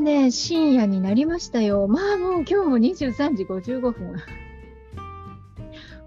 [0.00, 1.86] ね、深夜になりましたよ。
[1.86, 4.16] まあもう今日も23時55分。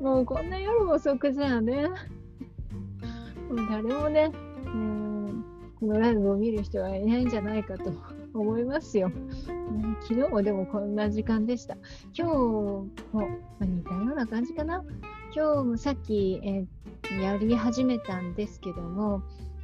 [0.01, 1.87] もうこんな夜遅くじゃね。
[3.49, 4.31] もう誰もね、
[4.65, 5.45] うん
[5.79, 7.93] このライブを見る人はいないんじゃないかと
[8.33, 9.11] 思いますよ。
[10.01, 11.75] 昨日もでもこんな時間でした。
[12.13, 12.87] 今日も、
[13.61, 14.83] 似たような感じかな。
[15.35, 16.65] 今日もさっき、えー
[17.21, 19.21] やり始めたんですけども、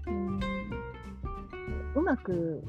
[0.08, 0.40] うん
[1.96, 2.64] うまく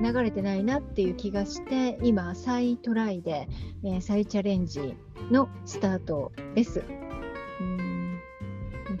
[0.00, 3.48] 流れてないなっていう気がして、今、再トライで、
[3.84, 4.94] えー再チャレンジ
[5.30, 6.84] のスタートです。
[7.60, 8.20] うん、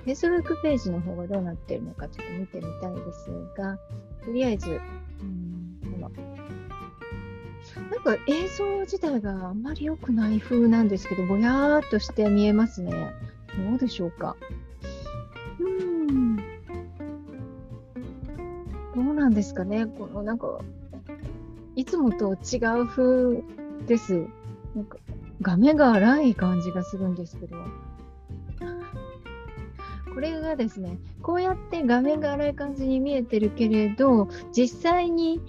[0.06, 3.78] Facebook ページの方がどうなってるのかちょっと見てみたいですが、
[4.24, 6.10] とりあえず、うん、この
[7.90, 13.12] なんか映像自体があんまり良くない風なんですけど、ぼやーっとして見えますね。
[13.68, 14.36] どうでしょうか。
[15.58, 16.36] うーん。
[16.36, 16.42] ど
[18.96, 19.86] うなんですかね。
[19.86, 20.60] このなんか、
[21.76, 23.42] いつもと違う風
[23.86, 24.26] です。
[24.74, 24.98] なんか
[25.42, 27.56] 画面が荒い感じがするんですけど。
[30.12, 35.42] これがですね、こうやって画面が荒い感じに見えてるけれど、実際に、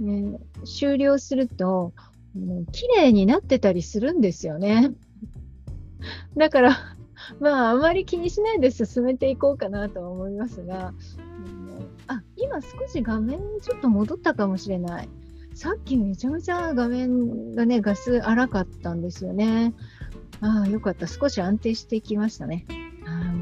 [0.00, 1.92] ね終了すると、
[2.34, 4.92] もう綺麗になってたりするんですよね。
[6.38, 6.76] だから、
[7.40, 15.08] まあ、あまり気にしないで進めていこうかなとは思いますが、うんあ、今少し画面ちょっと戻ったかもしれない。
[15.58, 19.74] さっきめちゃめちゃ画面がね、画数荒かったんですよね。
[20.40, 21.08] ああ、よかった。
[21.08, 22.64] 少し安定してきましたね。
[23.04, 23.34] は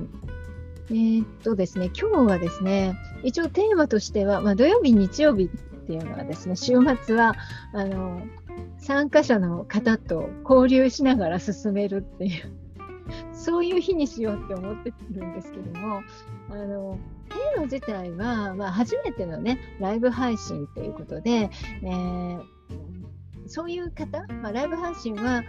[0.89, 0.95] い。
[1.19, 5.48] えーっとですね、今日はですね、一応テーマとしては、まあ、土曜日、日曜日っ
[5.86, 6.73] ていうのはですね、週
[7.05, 7.34] 末は、
[7.75, 8.23] あの、
[8.78, 12.51] 参加者の方と交流しながら進めるっていう、
[13.34, 16.01] そういう日にしようって思ってるんですけども、
[16.48, 16.98] あの、
[17.50, 21.50] テーマ自体は、まあ、初めてのね、ライブ配信ということで、
[21.83, 22.56] えー
[23.48, 25.42] そういう方、まあ、ライブ配信は、あ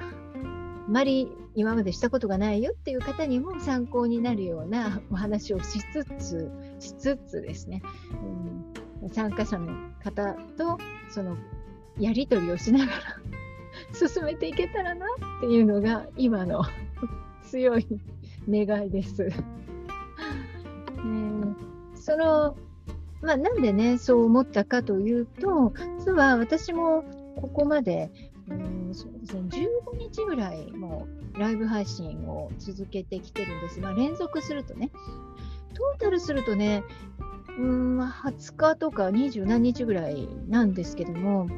[0.88, 7.82] まり今までしたことがないよっていう方にも参考になるような お話をしつつ、しつつですね、
[9.02, 10.78] うん、参加者の方と
[11.10, 11.36] その
[12.00, 12.92] やり取りをしながら
[13.94, 16.64] 進めていけたらなっていうのが今の
[17.44, 17.88] 強い
[18.48, 19.24] 願いです。
[19.24, 19.30] え。
[21.00, 21.77] ー
[22.08, 22.56] その
[23.22, 27.04] まあ、なんでね、そう思ったかというと、実は私も
[27.36, 28.10] ここまで、
[28.48, 29.42] うんそうですね、
[29.92, 33.82] 15日ぐらいもうライブ配信を続けてきてるんです。
[33.82, 34.90] が、連続するとね、
[35.74, 36.84] トータルするとね、
[37.60, 41.50] うん、20日とか20何日ぐらいなんですけども、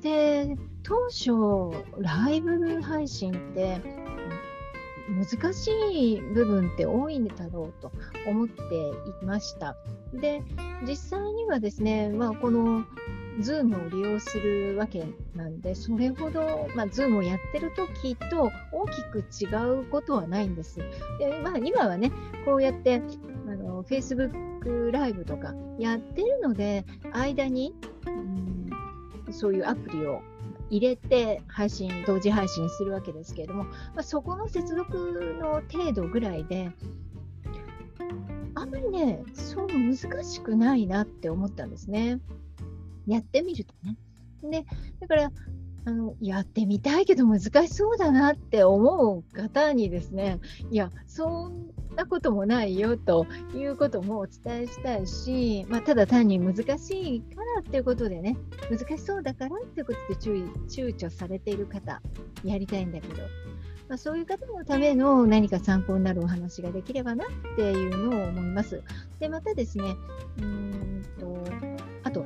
[0.00, 1.30] で、当初、
[1.98, 4.03] ライブ配信って、
[5.08, 7.92] 難しい部分って多いんだろうと
[8.26, 8.62] 思って
[9.22, 9.76] いました。
[10.14, 10.42] で、
[10.86, 12.84] 実際にはですね、まあ、この
[13.40, 15.04] Zoom を利用するわけ
[15.34, 20.78] なんで、それほど、まあ、Zoom をやってる時と大きく違うことはないんです。
[21.18, 22.10] で、まあ、今はね、
[22.44, 23.02] こうやって
[23.46, 27.74] あの Facebook ライブとかやってるので、間に、
[28.06, 28.54] うん
[29.32, 30.22] そういうアプリを
[30.70, 36.70] 入れて配信、同時配信するわけですけれども、まあ、そこの接続の程度ぐらいで、
[38.54, 42.20] あんまりね、そう難しくないなって思ったんですね。
[43.06, 43.96] やってみるとね。
[44.42, 44.64] で、
[45.00, 45.32] だから、
[45.86, 58.36] あのやってみたいけど難しそうだなって思う方にですね、いや、そんなこともないよということもお伝えしたいし、まあ、ただ単に難しいからっていうことでね、
[58.70, 62.00] 難しそうだからっていうことで注意躊躇されている方、
[62.44, 63.22] やりたいんだけど、
[63.88, 68.82] まあ、そういう方のための何か参考になるお話ができればなっていうのを思います。
[69.18, 69.96] で、またですね、
[70.38, 71.44] うんと、
[72.02, 72.24] あと、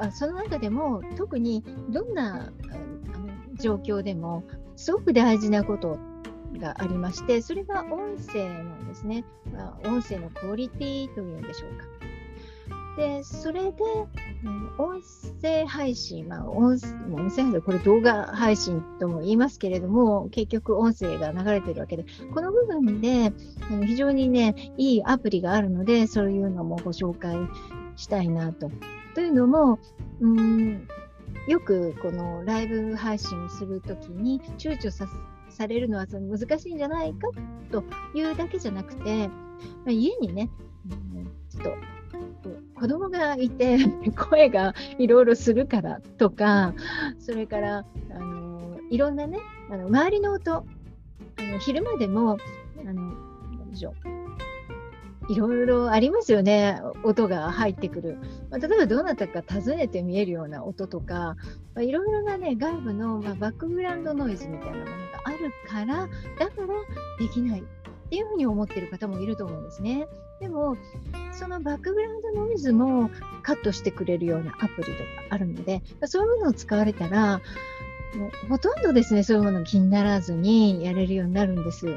[0.00, 4.44] あその中でも特にどんなあの状況でも
[4.76, 5.98] すごく大事なこと
[6.58, 9.24] がありまして、それが音声なんですね。
[9.52, 11.84] まあ、音声のクオリティというんでしょうか。
[12.96, 13.84] で、それで、
[14.44, 15.00] うん音
[15.40, 22.04] 声配信、まあ、音声音声配信、これ動画配信とも言いますけれども、結局音声が流れてるわけで、
[22.34, 23.32] この部分で
[23.70, 27.36] あの非常にね、いいアプリがあるので、そういうのもご紹介
[27.96, 28.70] したいなと。
[29.14, 29.78] というのも、
[30.20, 30.88] うん
[31.48, 35.06] よくこのライブ配信をするときに躊躇さ
[35.52, 37.28] されるのはその難しいんじゃないか
[37.70, 37.84] と
[38.14, 39.34] いうだけじゃなくて、ま
[39.88, 40.50] あ、家にね、
[40.90, 41.92] うんちょっと
[42.74, 43.78] 子供がいて
[44.16, 46.74] 声がいろいろするからとか、
[47.18, 49.38] それから、あのいろんなね、
[49.70, 50.64] あの周りの音、あ
[51.38, 52.38] の昼間でも、
[52.84, 54.21] あのでしょう
[55.28, 58.18] いろいろありますよね、音が入ってくる。
[58.50, 61.36] まあ、例えばどなたか訪ねて見えるような音とか、
[61.74, 64.92] まあ、いろいろなね、外部の、まあ、バックグラウンドノイズみたいなものが
[65.24, 66.08] あるから、
[66.38, 66.66] だから
[67.18, 67.64] できないっ
[68.10, 70.06] ていうふうに思ってる方もいると思うんですね。
[70.40, 70.76] でも、
[71.30, 73.10] そのバックグラウンドノイズも
[73.42, 74.94] カットしてくれるようなアプリとか
[75.30, 77.40] あるので、そういうものを使われたら、
[78.16, 81.86] もうほとんどですね、そういうもの気にならずにやれるようになるんです。
[81.86, 81.96] で、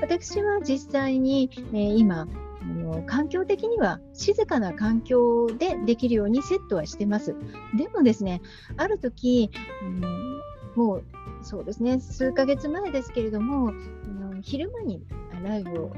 [0.00, 2.26] 私は実際に、えー、今、
[2.62, 7.34] あの環境的には静かな環境でできるようにセットはしてます。
[7.76, 8.40] でもですね、
[8.76, 9.50] ある時、
[9.82, 10.00] うん、
[10.76, 11.04] もう
[11.42, 15.02] そうですね、数ヶ月前ですけれども、あの昼間に
[15.42, 15.92] ライブを、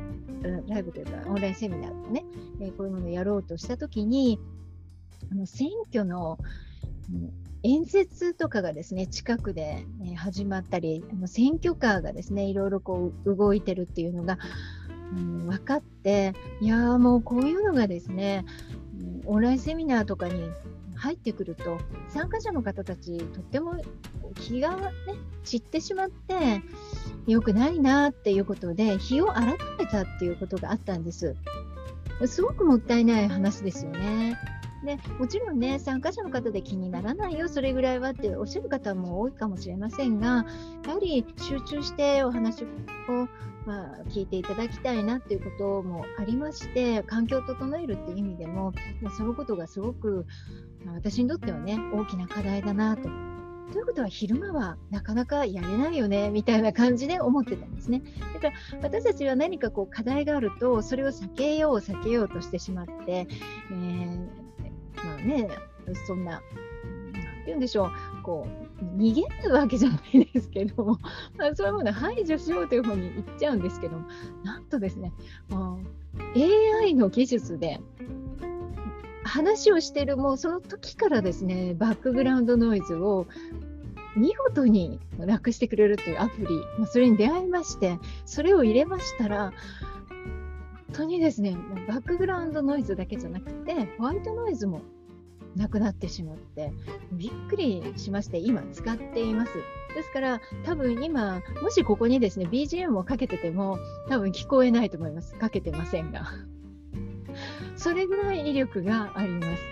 [0.69, 2.25] ライブというかオンラインセミナーとね、
[2.61, 4.38] えー、こういうものをやろうとしたときに、
[5.31, 6.38] あの選挙の、
[7.64, 14.38] 演説とかがですね近くで、始まったり選挙カーがですねいろいろこう動いてるっていうのが、
[15.16, 18.44] うん、分かっていやもうこういうのがですね
[19.25, 20.50] オンラインセミナーとかに
[20.94, 21.78] 入ってくると
[22.08, 23.81] 参加者の方たちとっても
[24.34, 24.93] 気がね
[25.43, 26.62] 散ってしまって
[27.26, 31.34] 良くないなっていうことで日を改めたっていうことがあったんです。
[32.26, 34.38] すごくもったいない話ですよね。
[34.84, 40.46] でもちろんね、参加者の方で気にならないよ、それぐらいはっておっしゃる方も多いかもしれませんが、
[40.86, 42.66] やはり集中してお話を、
[43.66, 50.26] まあ、聞いていただきたいなっていうこともありまして、環境を整えるっていう意味でも、まあ、そのことがすごく、
[50.94, 53.08] 私にとってはね、大きな課題だなと。
[53.72, 58.02] ということは昼間はなかなかやれないよねみたいな感じで思ってたんですね。
[58.34, 58.52] だから
[58.82, 64.44] 私たちは何かこう課題があるとそれを避けよう避けようとしてしまって、えー
[65.25, 65.49] ね、
[66.06, 66.49] そんな、なんて
[67.47, 68.65] 言うんでしょう、こう、
[68.97, 70.99] 逃げるわけじゃないですけど も、
[71.55, 73.97] そういうものを排除しようという方に行っちゃうんですけど、
[74.43, 75.12] なんとですね、
[76.82, 77.81] AI の技術で、
[79.25, 83.26] 話をしてるもうその時からですね、バックグラウンドノイズを
[84.17, 86.47] 見事になくしてくれるというアプリ、
[86.79, 89.53] まあ、それに出会いまして、それを入れましたら、
[90.87, 91.56] 本当にですね、
[91.88, 94.82] バックグラウンドノイズだけじゃなくて、ホワイトノイズも
[95.56, 96.72] なくなってしまって、
[97.12, 99.52] びっくりしまして、今使っています。
[99.94, 103.78] ですから、多分今、もしここにですね、BGM をかけてても、
[104.08, 105.34] 多分聞こえないと思います。
[105.34, 106.26] かけてませんが。
[107.76, 109.62] それぐらい威力があります。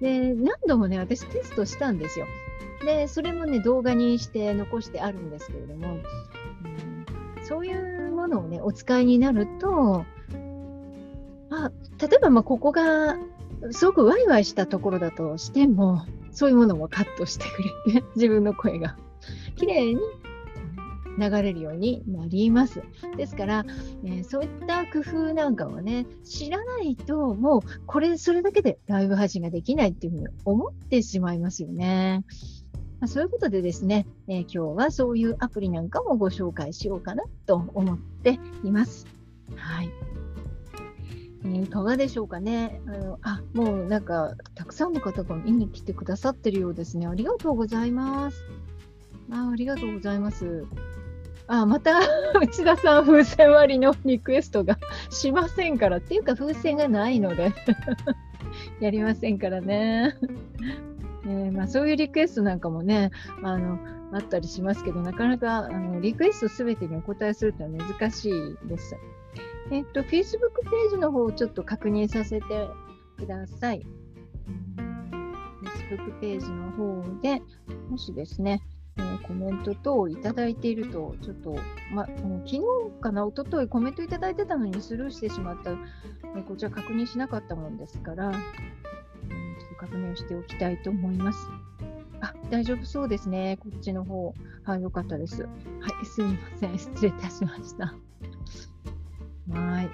[0.00, 2.26] で、何度もね、私テストしたんですよ。
[2.84, 7.72] で、それもね、動画にして残してあるんですけれども、うん、そうい
[8.08, 10.04] うものをね、お使いになると、
[11.50, 13.16] あ、例えばまここが
[13.70, 17.44] すごくワイワイしたところだとしても、そういうものもカットして
[17.84, 18.96] くれて、 自分の声が
[19.56, 20.00] 綺麗に
[21.18, 22.82] 流れるようになります。
[23.16, 23.64] ですから、
[24.04, 32.24] えー、そういった工夫なんかをね、知らないと、もうこれ、それだけでライブ配信ができないっていうふうに思ってしまいますよね。
[33.00, 39.06] まあ、そういうことでですね、えー、今日はそういうアプリなんかもご紹介しようかなと思っています。
[39.56, 39.90] はい。
[41.44, 42.80] いかがでしょうかね。
[42.86, 47.06] あのあ、もうなんか、たくさんの方が見に来てくださってるようですね。
[47.06, 48.44] ありがとうございます。
[49.30, 50.64] あありがとうございます。
[51.48, 51.98] あ、また
[52.40, 54.78] 内田さん、風船割りのリクエストが
[55.10, 55.96] しませんから。
[55.96, 57.52] っていうか、風船がないので
[58.80, 60.16] やりませんからね。
[61.26, 63.10] えー、まあ、そういうリクエストなんかもね、
[63.42, 63.78] あの、
[64.12, 68.96] あったりしますけど、なかなかあのリクエストすべてにお答えするというのは難しいです。
[69.70, 72.68] えっと、Facebook ページの方をちょっと確認させて
[73.18, 73.86] ください。
[75.62, 77.42] Facebook ページの方で、
[77.88, 78.62] もしですね、
[78.96, 81.56] えー、コメント等をいただいていると、ちょっと、
[81.92, 82.62] ま、昨日
[83.00, 91.38] かな、おとといコメントいただいてたのにスルーしてしまった、えー、こちら確認しなかったもんですから、うん、ちょっと確認しておきたいと思います。
[92.20, 93.58] あ、大丈夫そうですね。
[93.60, 94.34] こっちの方。
[94.64, 95.42] はい、よかったです。
[95.42, 95.48] は
[96.02, 96.78] い、すみません。
[96.78, 97.94] 失礼いたしました。
[99.50, 99.90] はい。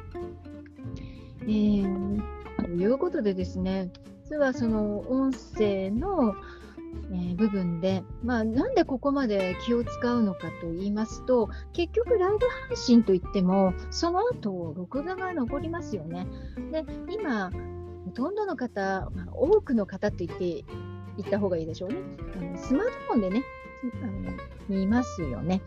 [1.43, 2.23] えー、
[2.57, 3.90] ということでですね、
[4.25, 6.35] 実はその音声の、
[7.11, 12.38] えー、部分で、まあ、なんでここまで気を使うのかと言いますと、結局ライブ
[12.69, 16.26] 配信といっても、その後、録画が残りますよね。
[16.71, 17.50] で、今、
[18.05, 20.64] ほとんどの方、まあ、多くの方って言って
[21.17, 21.97] 言った方がいいでしょうね。
[22.37, 23.43] あのスマートフォンでね、
[24.02, 24.33] あの
[24.69, 25.62] 見ますよね。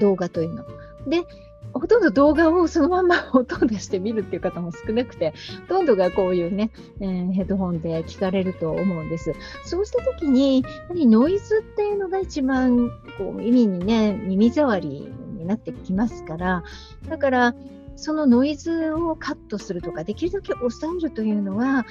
[0.00, 0.64] 動画というの。
[1.08, 1.24] で、
[1.72, 5.34] ほとんど動画をそのまま音出して見るっていう方も少なくて、
[5.68, 6.70] ほとんどがこういうね、
[7.00, 9.32] えー、ヘッドホンで聞かれると思うんです。
[9.64, 16.64] そうしたときに、やはりノイズっていうのが一番こう耳にね、耳障りになってきますから、
[17.08, 17.54] だから、
[17.96, 21.84] そのノイズをカットするとか、できるだけ抑えるというのは、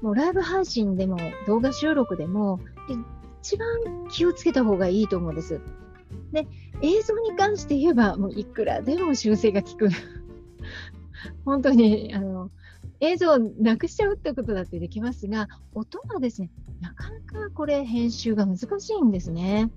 [0.00, 2.60] もうライブ配信でも動画収録でも
[3.42, 3.68] 一番
[4.10, 5.60] 気をつけた方がいいと思うんです。
[6.32, 6.46] で、
[6.82, 9.88] 映像に関して言えば、もういくらでも修正が効く。
[11.44, 12.50] 本当に、あの、
[13.00, 19.70] 映像をなくしちゃうってことだってできますが、音はですね、なかなかこれ編集が難しいんですね。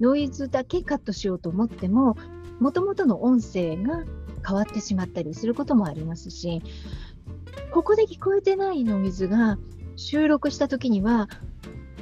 [0.00, 2.16] ノイズだけカットしようと思っても、
[2.60, 4.04] もともとの音声が
[4.46, 6.62] 変わってしまったりすることもありますし、
[7.72, 9.58] ここで聞こえてないノイズが
[9.96, 11.28] 収録した時には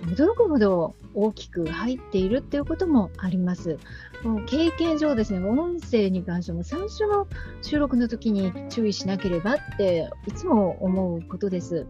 [0.06, 3.78] 驚くほど大きく入っているっていうこともあります。
[4.22, 7.26] もう経験上ですね、音声に関しても最初の
[7.62, 11.86] 収録の時に注意しなければっていつも思うことです。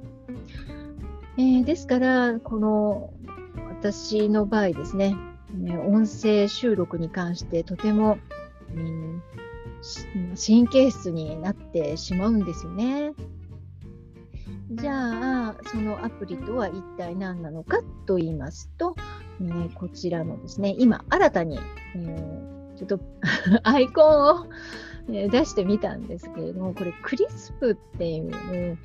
[1.36, 3.12] えー、ですから、この
[3.70, 5.16] 私の場合ですね、
[5.86, 8.18] 音声収録に関してとても、
[8.74, 9.22] うん、
[10.34, 13.12] 神経質になってしまうんですよね。
[14.70, 18.96] じゃあ、そのアプリとは一体何なのかと言いますと、
[19.40, 21.58] えー、こちらのですね、今新たに、
[21.96, 23.00] えー、ちょっと
[23.62, 24.46] アイコンを
[25.08, 28.78] 出してみたんですけれども、これクリスプっていう、ね、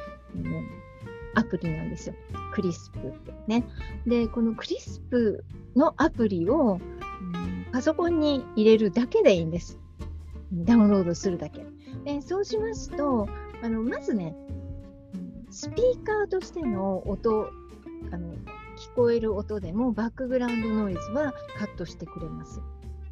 [1.36, 2.16] アプリなんですよ。
[2.54, 3.66] クリスプってね。
[4.06, 5.44] で、このクリスプ
[5.76, 9.78] のアプリを、うん、パソコンに入れるだけでいいんです。
[10.52, 11.66] ダウンロードするだけ。
[12.06, 13.28] でそうしますと、
[13.62, 14.36] あのまずね、
[15.52, 17.50] スピーカーとしての音、
[18.12, 18.34] あの
[19.00, 22.62] こえる音でもバックグラウンドノイズはカットしてくれます。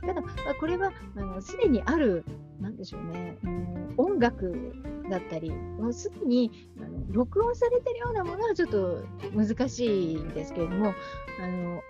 [0.02, 0.22] ただ、
[0.60, 0.92] これは
[1.40, 2.26] すでにある、
[2.60, 4.74] なんでしょうね、うん、音楽
[5.10, 10.94] だったり、もうすでにあの録音されてるようなものはちょっと難しいんですけれども、
[11.42, 11.82] あの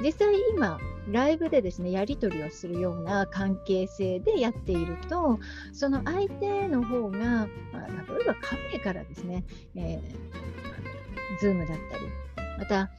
[0.00, 0.78] 実際今、
[1.10, 5.40] ライブでですね、やり取りをするような関係性でやっていると、
[5.72, 12.04] その相手の方が、まあ、例えばカフェからですね、えー、ズームだったり、
[12.58, 12.90] また、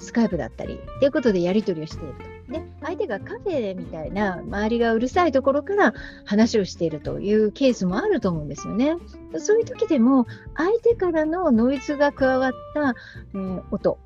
[0.00, 2.52] スカイプだったりっていうことでやり取りをしていると。
[2.52, 8.96] で、相手がカフェみたいな周りがうるさいところから話をしているというケースもあると思うんですよね。
[9.38, 10.26] そういう時でも
[10.56, 12.94] 相手からのノイズが加わった、
[13.34, 13.98] えー、音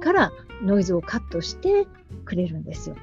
[0.00, 0.32] から
[0.62, 1.86] ノイズをカットして
[2.24, 2.96] くれるんですよ。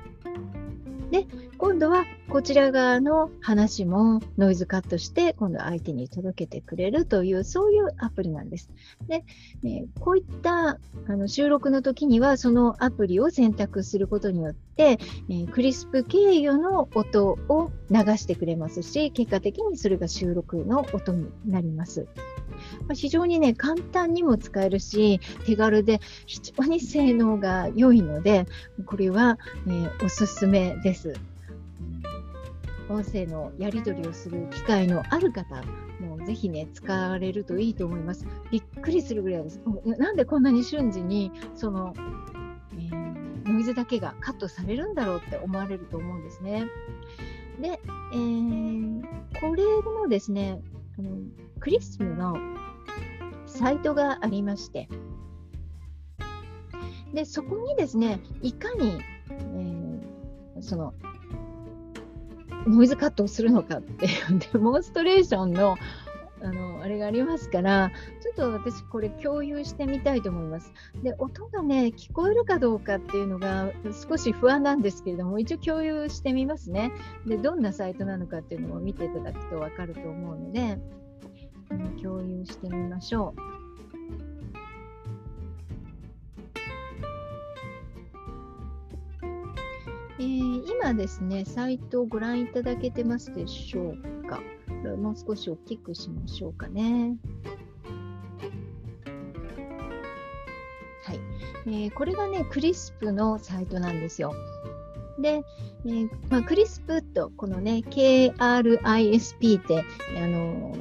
[1.12, 1.28] で、
[1.60, 8.70] 今度はこちら側の話もノイズカットして、今度相手に届けてくれるという、そういうアプリなんです。
[9.10, 9.26] で、
[9.62, 15.00] ね、こういったあの収録の時には、そのアプリを選択することによって、
[15.30, 22.08] え、クリスプ経由の音を流してくれますし、結果的にそれが収録の音になります。
[22.88, 28.46] ま非常にね、簡単にも使えるし、手軽で非常に性能が良いので、
[28.86, 29.38] これは、
[29.68, 31.20] え、おすすめです。
[32.90, 35.64] 音声のやり取りをする機会のある方、
[36.00, 38.26] もぜひね、使われるといいと思います。
[38.52, 39.62] びっくりするぐらいです。
[39.86, 41.94] なんでこんなに瞬時に、その、
[42.74, 46.68] えー、ノイズだけがカットされるんだろうって思われると思うんですね。
[47.60, 47.80] で、
[48.14, 49.04] えー、
[49.40, 50.62] これのですね、
[50.98, 51.10] あの
[51.60, 52.38] クリスムの
[53.46, 54.88] サイトがありまして、
[57.14, 60.94] で、そこにですね、いかに、えー、その、
[62.68, 65.76] ノイズカットをするのかっていう デモンストレーションの
[66.42, 70.72] あのあれがありますから、ちょっと私、これ共有してみたいと思います。
[71.04, 73.74] で、音がね、聞こえるかどうかっていうのが
[74.10, 76.94] 少し不安なんですけれども、一応共有してみますね。
[77.26, 80.80] で、どんなサイトなのかっていうのを見ていただくと分かると思うので、
[82.02, 83.59] 共有してみましょう。
[90.20, 94.42] えー、今ですね、サイトをご覧いただけてますでしょうか？
[94.98, 97.16] もう少し大きくしましょうかね。
[101.06, 101.20] はい。
[101.68, 104.34] えー、これがね、クリスプのサイトなんですよ。
[105.20, 105.42] で、
[105.86, 109.84] えー、まあ、クリスプとこのね KRISP って
[110.18, 110.76] あの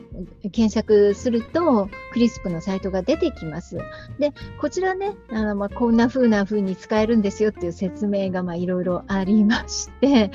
[0.52, 3.78] 検索するとクリスプのサイトが出てきます。
[4.18, 10.30] でこちらねあの、まあ、こんな風な風に使えるんですよっていう説明がいろいろありまして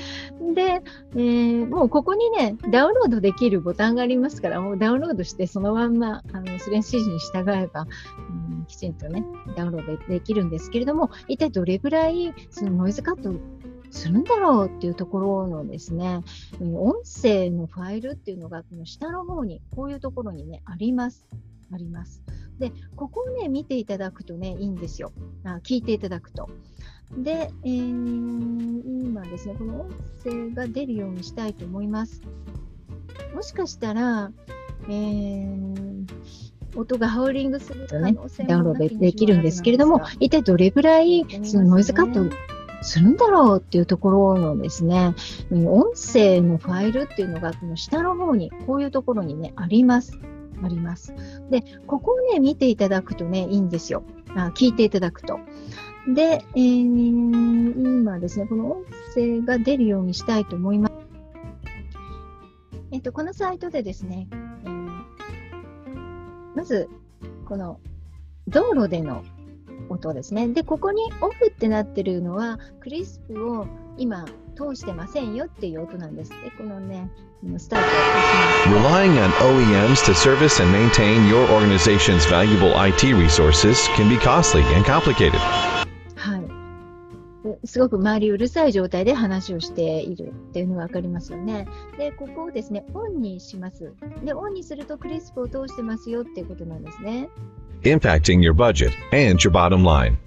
[0.53, 0.81] で、
[1.15, 7.87] えー、もうここにねダウンロードできるボタンがありますからもうダウンロードしてそのまんまあのそれ指示に従えば、
[8.29, 13.33] うん、きちんとねダウンロードできるんですけれども一体どれぐらいそのノイズカット
[13.93, 16.21] するんだろうっていうところのですね、
[16.59, 21.27] 音声のファイルっていうのが、この下の方に、こういうところにね、あります。
[21.71, 22.21] あります。
[22.59, 25.11] で、ここをね、見ていただくとね、いいんですよ。
[25.43, 26.49] あ聞いていただくと。
[27.17, 29.89] で、えー、今ですね、この音
[30.23, 32.21] 声が出るようにしたいと思います。
[33.35, 34.31] もしかしたら、
[34.89, 36.05] えー、
[36.75, 42.52] 音がハウリングする可能性もダウンロードできるんですけれども、一体どれぐらいそのノイズカット
[42.83, 45.15] するんだろうっていうところのですね、
[45.51, 50.19] 音声のファイルっていうのが、この下の方に、こういうところにね、あります。
[50.63, 51.13] あります。
[51.49, 54.03] で、ここをね、見ていただくとね、いいんですよ。
[54.35, 55.39] あ聞いていただくと。
[56.07, 58.85] で、えー、今ですね、この音
[59.15, 60.93] 声が出るようにしたいと思います。
[62.91, 65.01] えっと、このサイトでですね、えー、
[66.55, 66.89] まず、
[67.45, 67.79] この
[68.47, 69.23] 道路での
[69.93, 70.47] 音ですね。
[70.49, 76.29] で、ここにオフってなってるのは、クリスプを今通してませんよっていう音なんです。
[76.29, 77.09] で、このね、
[77.57, 77.85] スタート
[78.69, 84.61] Relying on OEMs to service and maintain your organization's valuable IT resources can be costly
[84.75, 85.39] and complicated.
[86.15, 87.67] はい。
[87.67, 91.67] すごく周りうるさい状態で話をしているっていうのが分かりますよね。
[91.97, 93.93] で、ここをですね、オンにします。
[94.23, 97.29] で、オンにするとクリスプを通してますよっていうことなんですね。
[97.82, 100.18] impacting your budget and your bottom line.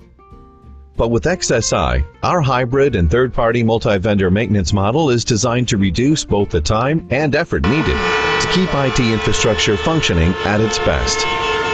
[0.98, 5.78] But with XSI, our hybrid and third party multi vendor maintenance model is designed to
[5.78, 7.98] reduce both the time and effort needed
[8.42, 11.26] to keep IT infrastructure functioning at its best,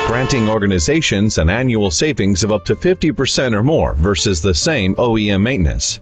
[0.08, 5.41] granting organizations an annual savings of up to 50% or more versus the same OEM
[5.41, 6.00] maintenance.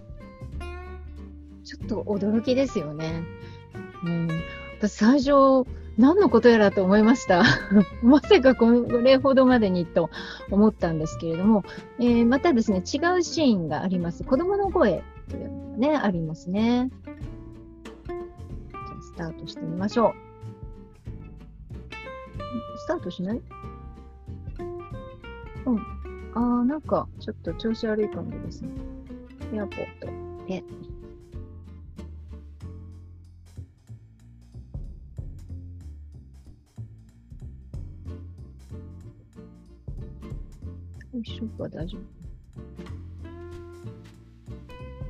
[1.64, 3.24] ちょっと驚きですよね。
[4.04, 4.30] うん、
[4.86, 5.66] 最初
[6.01, 7.43] 何のことやらと思いました。
[8.01, 10.09] まさかこれほどまでにと
[10.49, 11.63] 思ったんですけれども、
[11.99, 14.23] えー、またですね、違うシーンがあります。
[14.23, 16.89] 子供の声というのがね、ありますね。
[18.07, 18.15] じゃ
[18.97, 20.13] あ、スタートしてみましょう。
[22.79, 23.41] スタートしない？
[25.65, 25.77] うん。
[26.33, 28.69] あー、なんか、ちょっと調子悪い感じですね。
[29.53, 30.07] エアポット
[30.47, 30.63] で。
[41.13, 42.01] 一緒か大丈夫。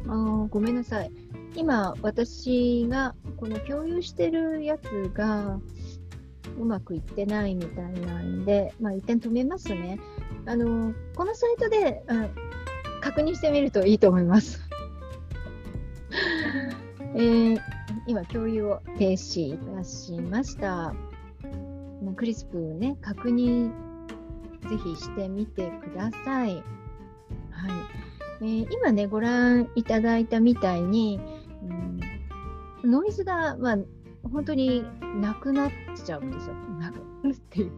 [0.07, 1.11] あごめんなさい。
[1.55, 4.83] 今、私がこの共有してるやつ
[5.13, 5.59] が
[6.59, 9.99] うまくいってないみたいなんで、まあ、一旦止めますね。
[10.45, 12.29] あの、このサイトで、うん、
[13.01, 14.59] 確認してみるといいと思います。
[17.15, 17.59] えー、
[18.07, 20.95] 今、共有を停止いたしました。
[22.15, 23.71] クリスプね、確認
[24.69, 26.49] ぜひしてみてください。
[26.49, 26.63] はい
[28.41, 31.19] えー、今ね、ご覧いただいたみたいに、
[32.83, 33.77] うん、ノイズが、まあ、
[34.31, 34.83] 本当に
[35.19, 35.71] なくなっ
[36.03, 36.55] ちゃうんですよ。
[36.79, 37.71] なくなるっていう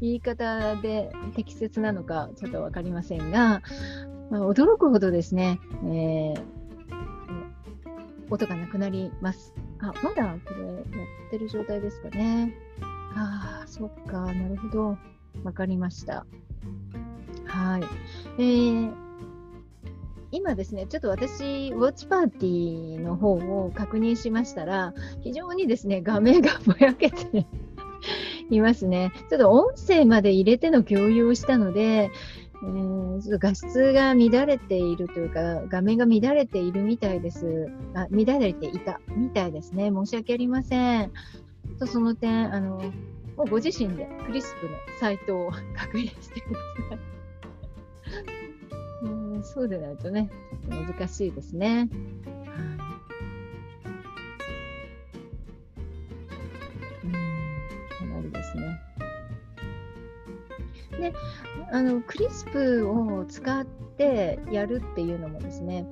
[0.00, 3.62] 言い方で適切なのかちょっと分かりませんが、
[4.30, 6.42] まあ、驚くほどですね、えー、
[8.30, 9.54] 音がなくなります。
[9.80, 12.54] あ、まだこれやってる状態ですかね。
[13.16, 14.98] ああ、そっか、なるほど。
[15.42, 16.26] わかりました。
[17.46, 17.82] はい。
[18.38, 18.92] えー、
[20.30, 24.92] 今ですね、ちょっと私、ウォッチパーティーの方を確認しましたら、
[25.22, 27.46] 非常にですね、画面がぼやけて
[28.50, 29.12] いますね。
[29.30, 32.10] ちょっと音声まで入れての共有をしたので、
[32.62, 37.70] えー、ちょっと画質が乱れているというか、画面が乱れているみたいです。
[37.94, 39.92] あ乱れていたみたいですね。
[39.94, 41.12] 申し訳ありません。
[41.78, 42.80] とその点、あの、
[43.36, 46.98] もうご自身でクリスプのサイトを 確認してください。
[49.06, 50.30] うんそうでないとね、
[50.62, 51.88] と難しいですね。
[57.04, 58.80] うん、かなりですね。
[60.98, 61.12] で、
[61.72, 63.66] あの、クリスプを使っ
[63.96, 65.86] てやるっていうのもですね、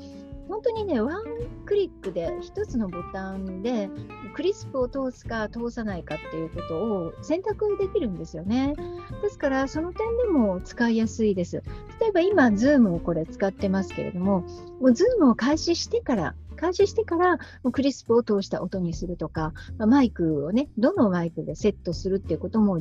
[0.53, 1.23] 本当にね、ワン
[1.65, 3.89] クリックで1つのボタンで
[4.35, 8.75] クリスプを通すか通さないかっていうことを選択できるんですよね。
[9.23, 11.63] ですから、その点でも使いやすいです。
[12.01, 17.39] 例えば今、Zoom をこれ使ってますけれども、もう Zoom を開始してから、開始してから
[17.73, 22.79] クリスプを通した音にするとか、マイクをね、どのマイクでセットするっていうことも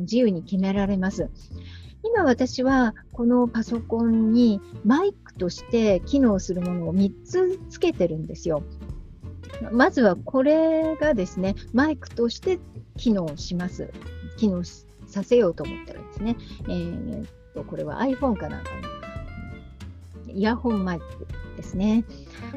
[0.00, 1.30] 自由に決められます。
[2.04, 8.62] 今私はこのパソコンにマイクとして機能するものを3つつけてるんですよ。
[9.70, 12.58] まずはこれがですね、マイクとして
[12.96, 13.90] 機能します。
[14.36, 14.64] 機能
[15.06, 18.70] させようと思ったらですね、えー、とこれは iPhone かなんか
[20.26, 21.04] のイヤホンマイク
[21.56, 22.04] ですね。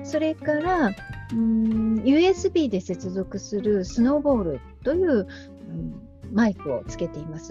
[0.04, 0.92] それから、
[1.32, 5.28] うん USB で接続するスノーボールという、
[5.70, 5.96] うん、
[6.32, 7.50] マイクをつけています。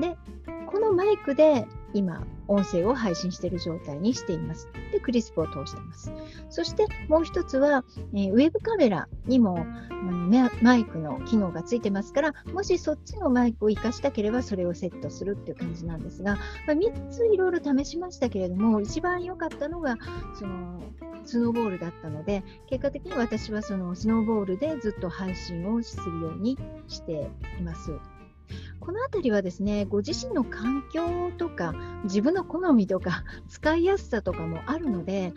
[0.00, 0.16] で、
[0.72, 4.68] このマイクで今、音声を配信している状態にしています。
[4.90, 6.10] で、クリスプを通しています。
[6.48, 10.30] そしてもう一つは、えー、ウェブカメラにも、うん、
[10.62, 19.98] マイクの機能がついてますから、もしそっちのマイクを活かしたければそれをセットするっていう感じなんですが、まあ、3ついろいろ試しましたけれども、一番良かったのが、
[20.38, 20.80] その
[21.24, 26.58] スノーボールだったので、結果的に私はそのスノーボールでずっと配信をするように
[26.88, 27.92] しています。
[28.80, 35.32] この辺りはですね、ご自身の環境とか、自分の好みとか、使いやすさとかもあるので、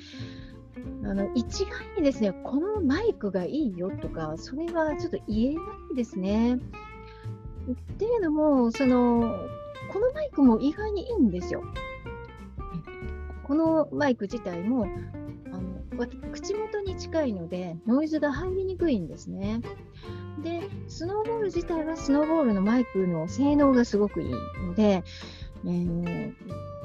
[1.04, 6.56] あの一概にですね、このマイクがいいよとか、それはちょっと言えないですね。
[6.56, 9.36] っていうのも、その、
[9.91, 11.63] このマイクも意外にいいんですよ。
[13.43, 14.88] このマイク自体も
[16.32, 19.62] 口元に近いのでノイズが入りにくいんですね。
[20.43, 24.32] で、スノーボール自体はスノーボールのマイクの性能がすごくいい
[24.67, 25.04] ので、
[25.65, 26.34] えー、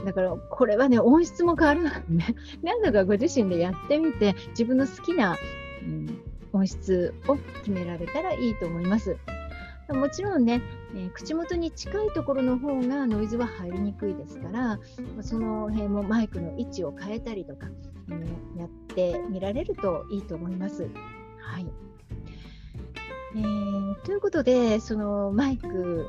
[0.05, 5.37] だからこれはね、音質も変わるのでね、 何度かご自身でやってみて、自分の好きな、
[5.83, 9.17] うん、音質を決められたらいいと思います。
[9.89, 10.63] もちろんね、
[10.95, 14.79] えー、口元に近いところの方がノイズは入りにくいですから、
[15.21, 17.67] その辺もマイクの位置を変えたりとか、
[18.09, 18.21] うん、
[18.57, 20.89] やってみられるといいと思います。
[21.41, 21.67] はい。
[23.37, 26.07] えー、ということで、そのマイク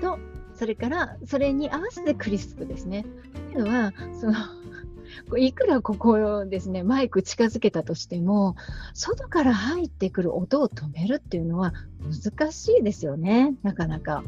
[0.00, 0.18] と、
[0.54, 3.06] それからそれに合わせてクリスプですね。
[3.52, 4.34] というのは、その
[5.38, 8.56] いくらここをですね、マイク近づけたとしても、
[8.94, 14.22] 外から入ってくる音を止めるっていうのは難しいですよね、なかなか。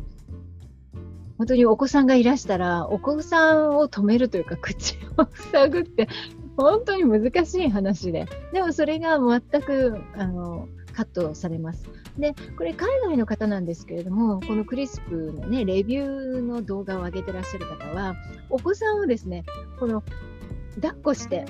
[1.39, 6.09] 本当にお子さんがいらしたら、お子さんを止めるというか、口を塞ぐって、
[6.57, 8.27] 本当に難しい話で。
[8.53, 11.89] でもそれが全く、あの、カットされます。
[12.19, 18.15] で、これ海外の方なんですけれども、このクリスプのね、レビューの動画を上げてらっしゃる方は、
[18.51, 19.45] お子さんをですね、
[19.81, 20.03] この
[20.77, 21.47] 抱っこして、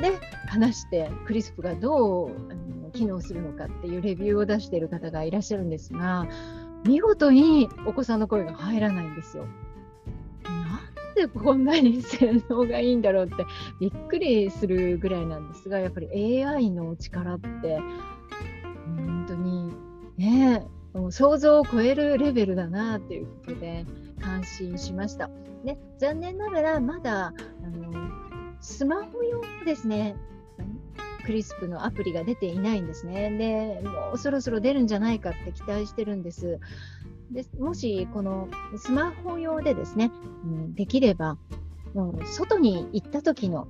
[0.00, 6.26] で、話して、クリスプがどうあの機能するのかっていうレビューを出している方がいらっしゃるんですが、
[6.84, 9.46] 見事にお子さんの声が入らないんですよ。
[11.14, 13.44] なんでこんなに性能がいいんだろうって
[13.80, 17.78] びっくりするぐらいなんですが、やっぱり AI の力って
[18.96, 19.72] 本当に
[20.16, 20.66] ね、
[21.10, 23.84] 想像を超えるレベルだなということで
[24.20, 25.30] 感心しました。
[25.64, 27.32] で残念ながらまだあ
[27.68, 28.10] の
[28.60, 30.16] スマホ用ですね、
[31.24, 33.30] クリスプのアプリが出ていないんですね。
[33.82, 36.58] で、もうそろそろ出るんじゃないかって期待してるんです。
[37.32, 40.10] でもし、このスマホ用でですね、
[40.44, 41.38] うん、できれば、
[41.94, 43.66] もう外に行った時の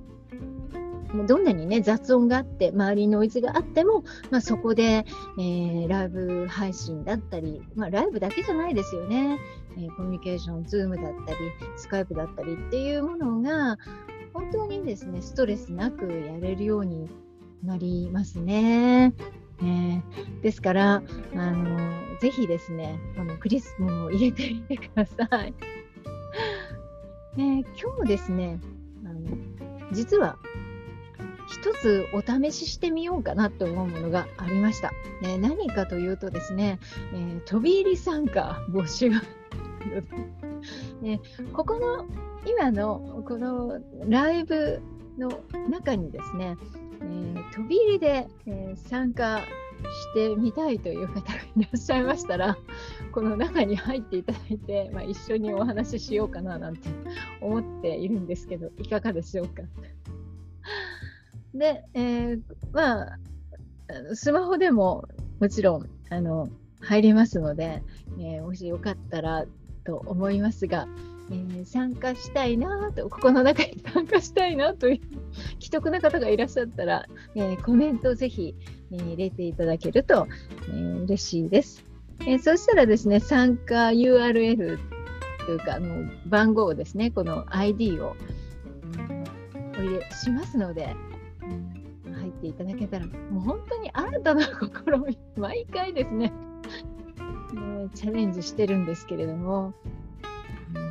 [1.27, 5.05] どんなにね雑音があって周りにノイズがあっても、まあ、そこで、
[5.37, 9.37] えー、ライブ配信だったり、まあ、ライブだけじゃないですよね、
[9.77, 11.37] えー、コミュニケーション、ズームだったり、
[11.77, 13.77] スカイプだったりっていうものが
[14.33, 17.07] 本当にですねストレスなくやれるように
[17.63, 19.13] なりますね。
[19.63, 20.03] ね
[20.41, 21.01] ですから、
[21.35, 21.79] あの
[22.19, 25.53] ぜひですね、このクリスマを入れてみてください。
[27.35, 28.59] ね、今日ですね、
[29.05, 29.21] あの
[29.91, 30.37] 実は
[31.47, 34.91] 一つお試ししてみようかなと思うものがありました。
[35.21, 36.79] ね、何かというとですね、
[37.13, 39.11] えー、飛び入り参加募集。
[41.01, 41.19] ね、
[41.51, 42.05] ここの
[42.45, 44.81] 今のこのライブ
[45.17, 45.29] の
[45.69, 46.57] 中にですね、
[47.03, 52.57] えー、飛び入りで、えー、参加してみたいという方がいらっしゃいましたら、
[53.11, 56.89] この中に入っていただいて、まあ、一緒にお話ししようかななんて
[57.41, 59.63] 思っているんですけど、いかがでしょうか。
[61.53, 63.19] で、えー、まあ、
[64.13, 65.05] スマホでも
[65.39, 67.83] もちろんあの入りますので、
[68.17, 69.45] えー、もしよかったら
[69.85, 70.87] と思いますが、
[71.31, 74.99] えー、参加したいなと、ここの中に参加したいなという
[75.59, 77.05] 既得な方がいらっしゃったら、
[77.35, 78.55] えー、コメントをぜひ、
[78.91, 80.27] えー、入れていただけると、
[80.69, 81.83] えー、嬉しいです。
[82.25, 84.77] え、そしたらですね、参加 URL
[85.45, 88.15] というか、あの番号ですね、この ID を、
[89.77, 90.95] お入れしますので、
[92.13, 94.51] 入っていただけたら、もう本当に新たな試
[95.05, 96.31] み、毎回ですね、
[97.95, 99.73] チャレンジしてるんですけれども、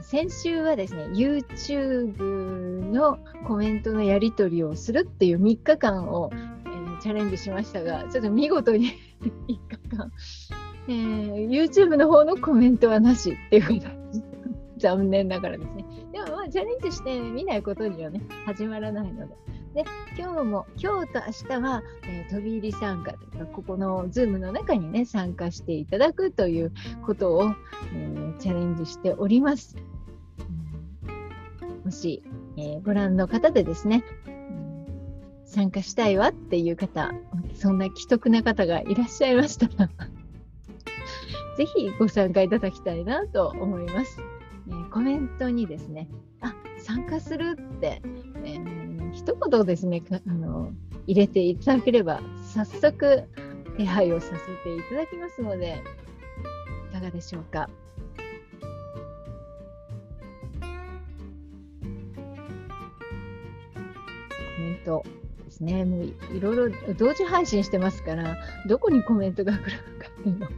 [0.03, 2.19] 先週はですね、YouTube
[2.93, 8.93] のコメントのやり取りをするっていう3日間を、えー、チャレンジしましたが、ちょっと見事に
[9.23, 9.59] 3日
[9.97, 10.13] 間、
[10.89, 13.83] えー、YouTube の方のコメントはなしっていうふうに
[14.79, 15.85] 残念ながらですね。
[16.13, 19.35] でもまあチャレンジしてみないことにはね、始まらないので。
[19.75, 19.85] で、
[20.19, 26.73] 今日も、今日と明日は、えー、飛び入り参加というか、ここの Zoom の中にね、参加していただくという
[27.07, 27.55] ことを、
[27.95, 29.77] えー、チャレンジしております。
[31.85, 32.23] もし、
[32.59, 34.05] えー、ご覧の方でですね、
[35.47, 37.11] 参加したいわっていう方、
[37.55, 39.91] そんな既得な方がいらっしゃいましたら
[41.57, 44.19] ぜひご参加いただきたいなと思います。
[44.69, 46.09] えー、コメントにですね、
[46.41, 48.03] あ参加するって、
[48.45, 48.82] えー、
[49.13, 50.73] 一言ですねあの、
[51.07, 52.21] 入れていただければ、
[52.55, 53.25] 早速
[53.77, 55.83] 手配をさせていただきますので、
[56.91, 57.69] いかがでしょうか？
[64.57, 65.05] コメント
[65.45, 65.85] ですね。
[65.85, 68.37] もういろいろ同時配信してますから、
[68.69, 70.51] どこにコメントが来るのかっていうのを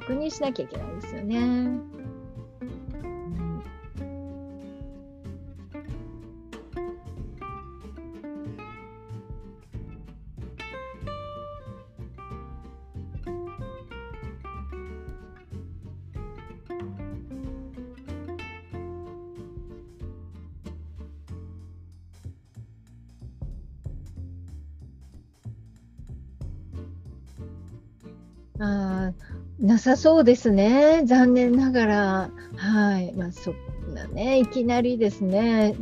[0.00, 1.97] 確認しなきゃいけないですよね。
[29.78, 31.02] なさそうですね。
[31.04, 32.30] 残念ながら。
[32.56, 33.12] はい。
[33.12, 35.76] まあ、そんなね、いきなりですね、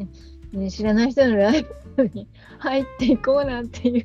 [0.52, 2.28] ね知らない人のライブに
[2.58, 4.04] 入っていこうなんていう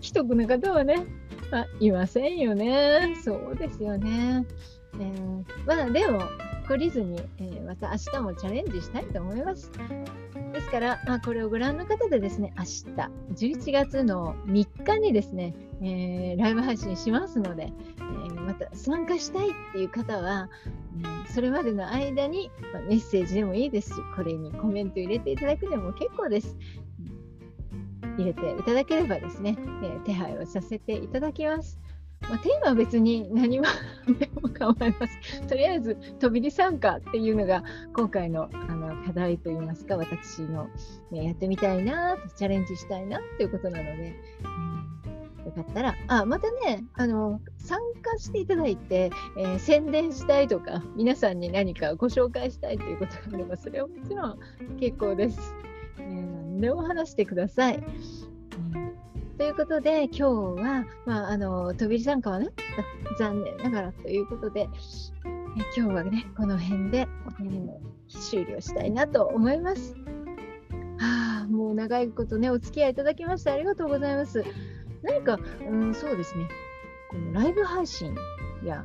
[0.00, 1.04] 既得な方はね、
[1.50, 3.14] まあ、いませんよね。
[3.22, 4.46] そうですよね。
[4.94, 6.22] えー、まあ、でも、
[6.66, 9.70] 懲りずに、えー、また明日もチャレンジしたいと思います。
[10.54, 18.25] ですから、まあ、これをご覧の方でですね、明日、11月の3日にですね、えー、ライブ配信しますので、えー、
[18.58, 20.48] た参加したいっていう方は、
[21.24, 26.56] うん、それまでの間に、まあ、メッセージでもいいですし、これにコメント入れていただくでも結構です。
[28.18, 31.78] 入れていただければですね、えー、手配をさせていただきます。
[32.22, 33.66] まあ、テーマは別に何も
[34.18, 35.46] でも構いません。
[35.46, 40.68] とりあえず飛び入り参加っていうのが今回のあの課題といいますか私の、
[41.10, 44.14] ね、やってみたいなとチャレンジしたいなっていうことなので、
[44.44, 44.95] うん、
[45.46, 54.38] よかったらあまたねあの参加していただいて、えー、宣伝したいとか皆さんに何かご紹介したいということがあればそれはもちろん
[54.78, 55.54] 結構です。
[55.98, 57.82] えー、何でも話してください。
[59.38, 60.22] ということで、今日
[60.62, 62.48] は、まあ、あの飛び参加はね、
[63.18, 64.66] 残念ながらということで、え
[65.76, 67.06] 今日はね、この辺で、
[67.40, 69.94] えー、終了したいなと思います。
[70.96, 74.42] はあ、もう長いことね、お付き合いいただきましてありがとうございます。
[75.02, 76.48] 何か、うん、そうですね、
[77.10, 78.14] このライブ配信
[78.64, 78.84] や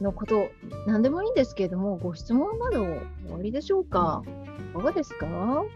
[0.00, 0.48] のこと、
[0.86, 2.84] 何でもいいんですけれども、ご質問など
[3.30, 4.22] おありでしょうか？
[4.70, 5.26] いかがですか？
[5.26, 5.66] こ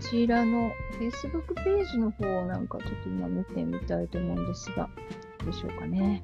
[0.00, 4.88] ちらの Facebook ページの方なんかちょっと今見てみたいと思うんですが、
[5.44, 6.22] でしょうかね？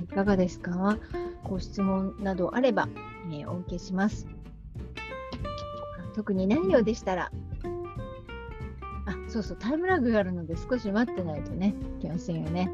[0.00, 0.98] いかがですか？
[1.44, 2.88] ご質問などあれば、
[3.30, 4.26] えー、お受けします。
[6.18, 7.30] 特にないようでしたら、
[9.06, 12.72] あ、そうそう、タイムラグがあるので少し待ってないとね、いけませんよね。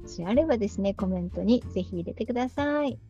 [0.00, 3.00] もしあればですね、コメントにぜひ入れてください。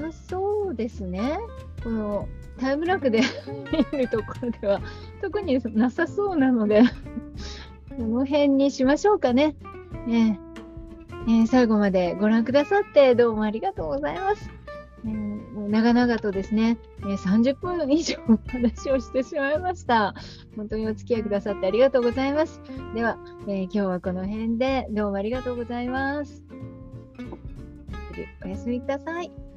[0.00, 1.38] さそうですね。
[1.82, 3.22] このタイムラグで
[3.92, 4.80] 見るところでは
[5.20, 6.82] 特になさそうなので
[7.96, 9.56] この辺にしましょうかね。
[10.08, 10.36] えー、
[11.26, 14.50] えー、最後までご覧くださってどうもありがとうございます。
[15.04, 20.14] えー、長々とですね、えー、30分以上お話をしてしまいました。
[20.56, 22.60] 本当にお付き合いくださってありがとうございます。
[22.94, 26.44] では、えー、今日はこの辺でどうもありがとうございます。
[28.44, 29.49] おやすみください。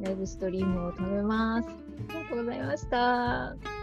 [0.00, 1.68] ライブストリームを止めます。
[1.68, 3.75] ありがとうございました。